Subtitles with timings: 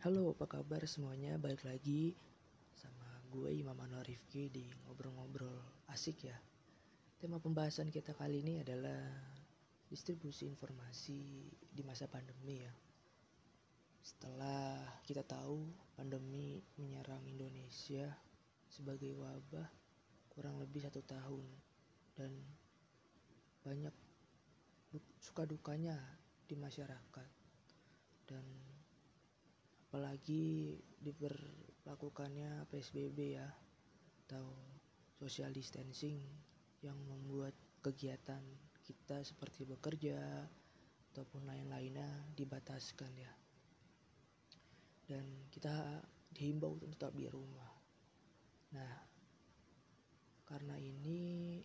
[0.00, 1.36] Halo, apa kabar semuanya?
[1.36, 2.16] Balik lagi
[2.72, 3.04] sama
[3.36, 5.60] gue Imam Anwar Rifki di ngobrol-ngobrol
[5.92, 6.40] asik ya.
[7.20, 8.96] Tema pembahasan kita kali ini adalah
[9.92, 12.72] distribusi informasi di masa pandemi ya.
[14.00, 18.08] Setelah kita tahu pandemi menyerang Indonesia
[18.72, 19.68] sebagai wabah
[20.32, 21.44] kurang lebih satu tahun
[22.16, 22.32] dan
[23.68, 23.92] banyak
[25.20, 26.00] suka dukanya
[26.48, 27.30] di masyarakat
[28.24, 28.48] dan
[30.00, 33.44] apalagi diberlakukannya PSBB ya
[34.24, 34.48] atau
[35.20, 36.16] social distancing
[36.80, 37.52] yang membuat
[37.84, 38.40] kegiatan
[38.80, 40.48] kita seperti bekerja
[41.12, 43.28] ataupun lain-lainnya dibataskan ya.
[45.04, 46.00] Dan kita
[46.32, 47.68] dihimbau untuk tetap di rumah.
[48.72, 49.04] Nah
[50.48, 51.60] karena ini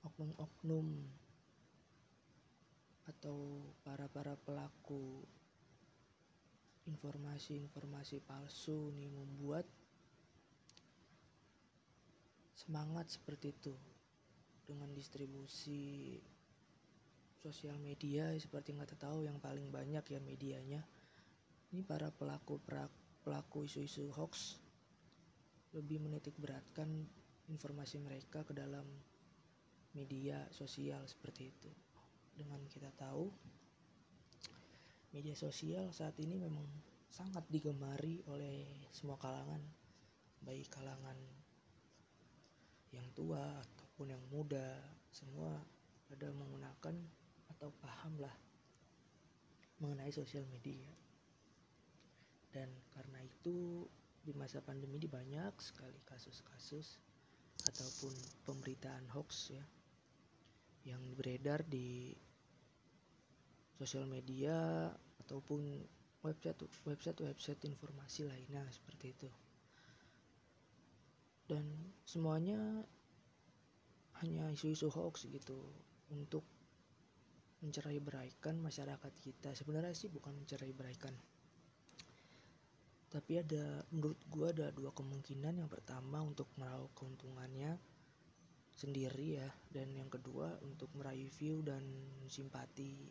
[0.00, 0.88] oknum-oknum
[3.04, 5.28] atau para-para pelaku
[6.90, 9.62] informasi-informasi palsu nih membuat
[12.58, 13.74] semangat seperti itu
[14.66, 16.18] dengan distribusi
[17.40, 20.82] sosial media seperti kita tahu yang paling banyak ya medianya.
[21.70, 22.58] Ini para pelaku
[23.22, 24.58] pelaku isu-isu hoax
[25.72, 27.06] lebih menitik beratkan
[27.48, 28.84] informasi mereka ke dalam
[29.94, 31.70] media sosial seperti itu.
[32.34, 33.30] Dengan kita tahu
[35.10, 36.66] media sosial saat ini memang
[37.10, 39.58] sangat digemari oleh semua kalangan,
[40.46, 41.18] baik kalangan
[42.94, 44.78] yang tua ataupun yang muda,
[45.10, 45.58] semua
[46.10, 46.94] ada menggunakan
[47.54, 48.34] atau paham lah
[49.82, 50.86] mengenai sosial media.
[52.50, 53.86] Dan karena itu
[54.20, 56.98] di masa pandemi ini banyak sekali kasus-kasus
[57.66, 58.14] ataupun
[58.46, 59.64] pemberitaan hoax ya
[60.84, 62.16] yang beredar di
[63.80, 64.92] sosial media
[65.24, 65.80] ataupun
[66.20, 69.28] website website website informasi lainnya seperti itu.
[71.48, 71.64] Dan
[72.04, 72.84] semuanya
[74.20, 75.56] hanya isu-isu hoax gitu
[76.12, 76.44] untuk
[77.64, 79.56] mencerai beraikan masyarakat kita.
[79.56, 81.16] Sebenarnya sih bukan mencerai beraikan.
[83.10, 85.56] Tapi ada menurut gua ada dua kemungkinan.
[85.64, 87.80] Yang pertama untuk meraup keuntungannya
[88.76, 89.48] sendiri ya.
[89.72, 91.82] Dan yang kedua untuk meraih view dan
[92.28, 93.10] simpati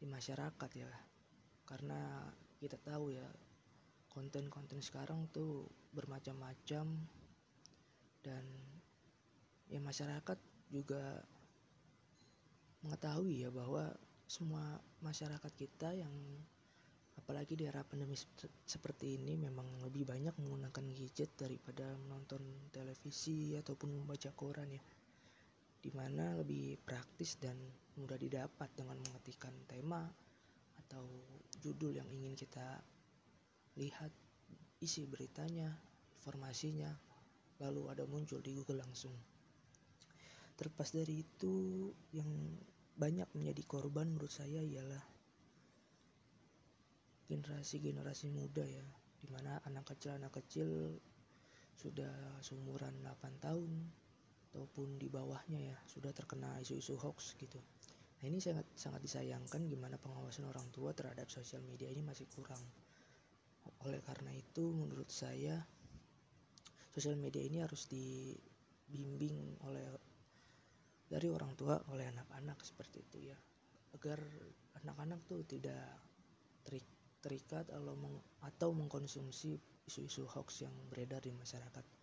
[0.00, 0.88] di masyarakat ya.
[1.68, 2.24] Karena
[2.56, 3.28] kita tahu ya
[4.08, 6.86] konten-konten sekarang tuh bermacam-macam.
[8.20, 8.44] Dan
[9.68, 10.38] ya masyarakat
[10.72, 11.20] juga
[12.80, 13.92] mengetahui ya bahwa
[14.24, 16.12] semua masyarakat kita yang
[17.20, 18.16] apalagi di era pandemi
[18.64, 22.40] seperti ini memang lebih banyak menggunakan gadget daripada menonton
[22.72, 24.82] televisi ataupun membaca koran ya
[25.80, 27.56] di mana lebih praktis dan
[27.96, 30.04] mudah didapat dengan mengetikkan tema
[30.86, 31.04] atau
[31.60, 32.80] judul yang ingin kita
[33.80, 34.12] lihat
[34.80, 35.72] isi beritanya
[36.20, 36.92] informasinya
[37.60, 39.12] lalu ada muncul di Google langsung.
[40.56, 42.28] Terlepas dari itu yang
[42.96, 45.00] banyak menjadi korban menurut saya ialah
[47.32, 48.84] generasi-generasi muda ya
[49.20, 50.98] di mana anak kecil anak kecil
[51.78, 52.12] sudah
[52.44, 53.70] seumuran 8 tahun
[54.50, 57.62] ataupun di bawahnya ya sudah terkena isu-isu hoax gitu.
[58.20, 62.60] Nah ini sangat sangat disayangkan gimana pengawasan orang tua terhadap sosial media ini masih kurang.
[63.86, 65.62] Oleh karena itu menurut saya
[66.90, 69.86] sosial media ini harus dibimbing oleh
[71.06, 73.38] dari orang tua oleh anak-anak seperti itu ya
[73.94, 74.18] agar
[74.82, 75.82] anak-anak tuh tidak
[76.62, 76.86] terik,
[77.18, 77.94] terikat atau,
[78.42, 81.99] atau mengkonsumsi isu-isu hoax yang beredar di masyarakat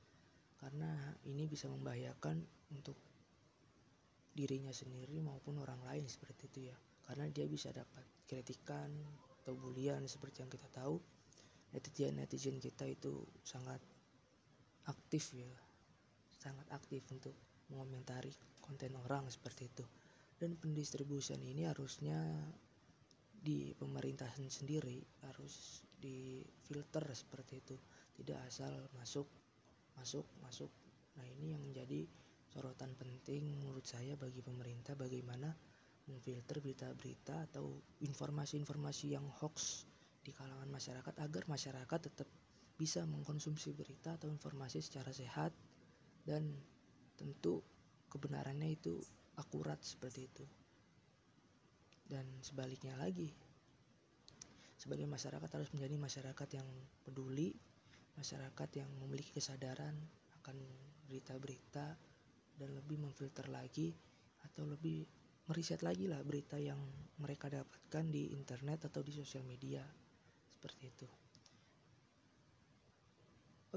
[0.58, 0.90] karena
[1.30, 2.42] ini bisa membahayakan
[2.74, 2.98] untuk
[4.38, 6.78] dirinya sendiri maupun orang lain seperti itu ya.
[7.10, 8.90] Karena dia bisa dapat kritikan
[9.42, 11.02] atau bulian seperti yang kita tahu.
[11.74, 13.82] Netizen netizen kita itu sangat
[14.86, 15.50] aktif ya.
[16.38, 17.34] Sangat aktif untuk
[17.74, 18.30] mengomentari
[18.62, 19.86] konten orang seperti itu.
[20.38, 22.22] Dan pendistribusian ini harusnya
[23.42, 27.78] di pemerintahan sendiri harus difilter seperti itu.
[28.22, 29.26] Tidak asal masuk
[29.98, 30.72] masuk masuk.
[31.18, 32.06] Nah ini yang menjadi
[32.54, 35.52] sorotan penting menurut saya bagi pemerintah bagaimana
[36.08, 39.84] memfilter berita-berita atau informasi-informasi yang hoax
[40.24, 42.30] di kalangan masyarakat agar masyarakat tetap
[42.78, 45.52] bisa mengkonsumsi berita atau informasi secara sehat
[46.24, 46.46] dan
[47.18, 47.60] tentu
[48.08, 49.02] kebenarannya itu
[49.36, 50.46] akurat seperti itu.
[52.08, 53.28] Dan sebaliknya lagi
[54.78, 56.68] sebagai masyarakat harus menjadi masyarakat yang
[57.04, 57.52] peduli
[58.18, 59.94] masyarakat yang memiliki kesadaran
[60.42, 60.58] akan
[61.06, 61.94] berita-berita
[62.58, 63.94] dan lebih memfilter lagi
[64.42, 65.06] atau lebih
[65.48, 66.82] meriset lagi lah berita yang
[67.22, 69.86] mereka dapatkan di internet atau di sosial media.
[70.50, 71.08] Seperti itu.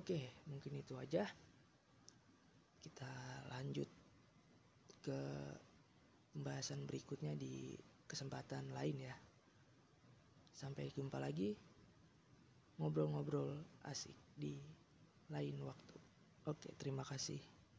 [0.01, 1.29] Oke mungkin itu aja.
[2.81, 3.13] Kita
[3.53, 3.87] lanjut
[5.05, 5.21] ke
[6.33, 7.77] pembahasan berikutnya di
[8.09, 9.17] kesempatan lain ya.
[10.57, 11.53] Sampai jumpa lagi.
[12.81, 14.57] Ngobrol-ngobrol asik di
[15.29, 15.97] lain waktu.
[16.49, 17.60] Oke terima kasih